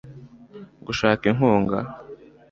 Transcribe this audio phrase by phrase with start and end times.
[0.85, 1.77] gushaka inkunga